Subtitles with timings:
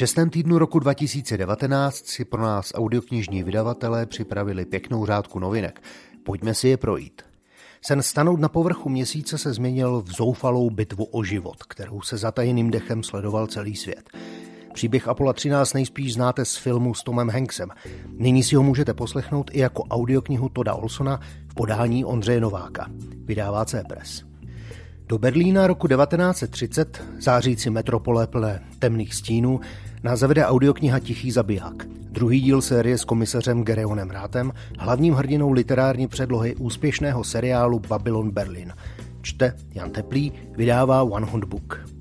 [0.00, 5.82] šestém týdnu roku 2019 si pro nás audioknižní vydavatelé připravili pěknou řádku novinek.
[6.24, 7.22] Pojďme si je projít.
[7.82, 12.70] Sen stanout na povrchu měsíce se změnil v zoufalou bitvu o život, kterou se zatajeným
[12.70, 14.10] dechem sledoval celý svět.
[14.74, 17.68] Příběh Apollo 13 nejspíš znáte z filmu s Tomem Hanksem.
[18.18, 22.86] Nyní si ho můžete poslechnout i jako audioknihu Toda Olsona v podání Ondřeje Nováka.
[23.24, 24.24] Vydává C-Press.
[25.06, 29.60] Do Berlína roku 1930, zářící metropole plné temných stínů,
[30.02, 31.86] nás zavede audiokniha Tichý zabiják.
[32.10, 38.72] Druhý díl série s komisařem Gereonem Rátem, hlavním hrdinou literární předlohy úspěšného seriálu Babylon Berlin.
[39.22, 41.99] Čte Jan Teplý, vydává One Hunt Book.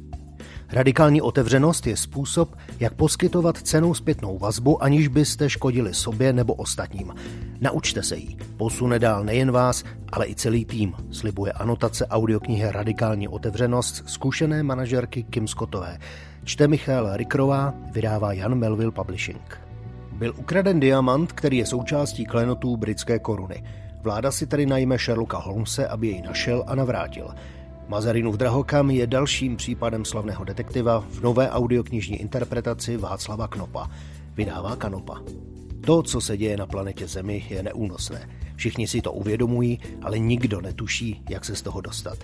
[0.71, 7.13] Radikální otevřenost je způsob, jak poskytovat cenou zpětnou vazbu, aniž byste škodili sobě nebo ostatním.
[7.61, 8.37] Naučte se jí.
[8.57, 15.23] Posune dál nejen vás, ale i celý tým, slibuje anotace audioknihy Radikální otevřenost zkušené manažerky
[15.23, 15.97] Kim Scottové.
[16.43, 19.61] Čte Michal Rikrová, vydává Jan Melville Publishing.
[20.11, 23.63] Byl ukraden diamant, který je součástí klenotů britské koruny.
[24.01, 27.33] Vláda si tedy najme Sherlocka Holmese, aby jej našel a navrátil.
[27.89, 33.89] Mazarinův drahokam je dalším případem slavného detektiva v nové audioknižní interpretaci Václava Knopa.
[34.35, 35.21] Vydává Kanopa.
[35.85, 38.29] To, co se děje na planetě Zemi, je neúnosné.
[38.55, 42.17] Všichni si to uvědomují, ale nikdo netuší, jak se z toho dostat.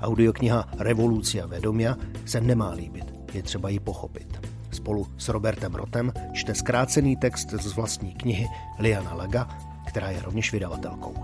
[0.00, 4.40] Audiokniha Revolucia Vedomia se nemá líbit, je třeba ji pochopit.
[4.70, 8.46] Spolu s Robertem Rotem čte zkrácený text z vlastní knihy
[8.78, 9.48] Liana Laga,
[9.86, 11.14] která je rovněž vydavatelkou.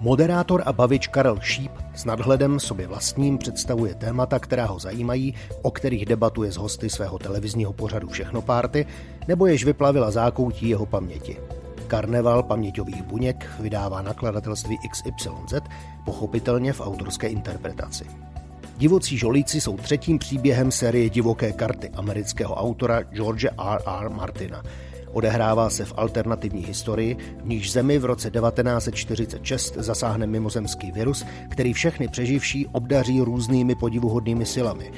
[0.00, 5.70] Moderátor a bavič Karel Šíp s nadhledem sobě vlastním představuje témata, která ho zajímají, o
[5.70, 8.86] kterých debatuje s hosty svého televizního pořadu Všechno párty,
[9.28, 11.36] nebo jež vyplavila zákoutí jeho paměti.
[11.86, 15.60] Karneval paměťových buněk vydává nakladatelství XYZ,
[16.04, 18.04] pochopitelně v autorské interpretaci.
[18.76, 23.80] Divocí žolíci jsou třetím příběhem série Divoké karty amerického autora George R.
[24.00, 24.10] R.
[24.10, 24.62] Martina–
[25.12, 31.72] Odehrává se v alternativní historii, v níž Zemi v roce 1946 zasáhne mimozemský virus, který
[31.72, 34.92] všechny přeživší obdaří různými podivuhodnými silami.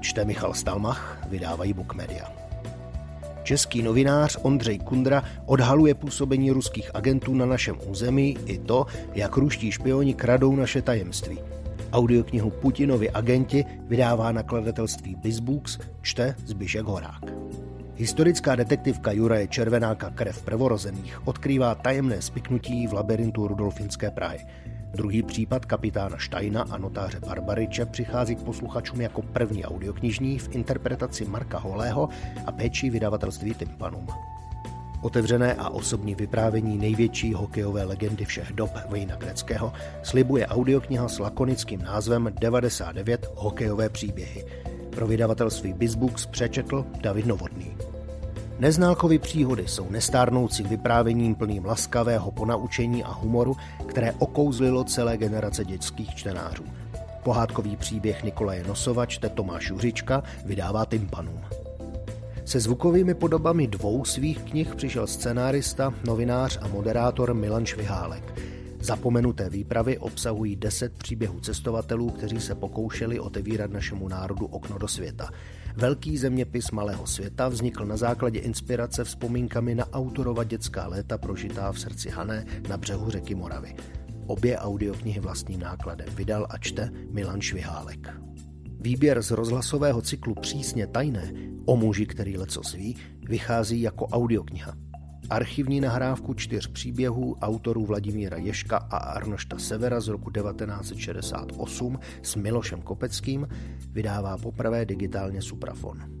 [0.00, 2.32] Čte Michal Stalmach, vydávají Book Media.
[3.42, 9.72] Český novinář Ondřej Kundra odhaluje působení ruských agentů na našem území i to, jak ruští
[9.72, 11.38] špioni kradou naše tajemství.
[11.92, 17.22] Audioknihu Putinovi agenti vydává nakladatelství Bizbooks, čte Zbyšek Horák.
[17.96, 24.38] Historická detektivka Juraje Červenáka Krev prvorozených odkrývá tajemné spiknutí v labirintu Rudolfinské Prahy.
[24.92, 31.24] Druhý případ kapitána Štajna a notáře Barbariče přichází k posluchačům jako první audioknižní v interpretaci
[31.24, 32.08] Marka Holého
[32.46, 34.06] a péči vydavatelství Timpanum.
[35.02, 41.82] Otevřené a osobní vyprávění největší hokejové legendy všech dob Vejna Greckého slibuje audiokniha s lakonickým
[41.82, 44.44] názvem 99 hokejové příběhy.
[44.90, 47.85] Pro vydavatelství Bizbooks přečetl David Novotný.
[48.58, 53.56] Neználkovy příhody jsou nestárnoucím vyprávěním plným laskavého ponaučení a humoru,
[53.86, 56.64] které okouzlilo celé generace dětských čtenářů.
[57.22, 61.40] Pohádkový příběh Nikolaje Nosova čte Tomáš Juřička, vydává Timpanum.
[62.44, 68.34] Se zvukovými podobami dvou svých knih přišel scenárista, novinář a moderátor Milan Švihálek.
[68.86, 75.30] Zapomenuté výpravy obsahují deset příběhů cestovatelů, kteří se pokoušeli otevírat našemu národu okno do světa.
[75.76, 81.80] Velký zeměpis malého světa vznikl na základě inspirace vzpomínkami na autorova dětská léta prožitá v
[81.80, 83.76] srdci Hané na břehu řeky Moravy.
[84.26, 88.10] Obě audioknihy vlastním nákladem vydal a čte Milan Švihálek.
[88.80, 91.32] Výběr z rozhlasového cyklu Přísně tajné
[91.64, 92.96] o muži, který leco sví,
[93.28, 94.85] vychází jako audiokniha.
[95.30, 102.82] Archivní nahrávku čtyř příběhů autorů Vladimíra Ješka a Arnošta Severa z roku 1968 s Milošem
[102.82, 103.48] Kopeckým
[103.92, 106.15] vydává poprvé digitálně Suprafon.